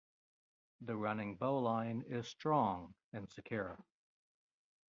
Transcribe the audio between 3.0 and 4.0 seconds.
and secure.